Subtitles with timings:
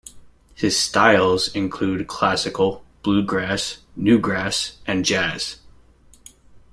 [0.55, 5.59] His styles include classical, bluegrass, newgrass, and jazz.